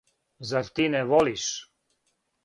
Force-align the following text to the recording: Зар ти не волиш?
Зар 0.49 0.65
ти 0.75 0.85
не 0.93 1.01
волиш? 1.09 1.45